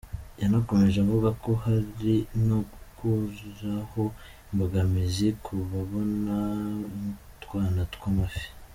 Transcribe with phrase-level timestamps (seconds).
[0.41, 2.15] Yanakomeje avuga ko hari
[2.47, 4.03] no gukuraho
[4.49, 6.37] imbogamizi ku kubona
[7.35, 8.47] utwana tw’amafi.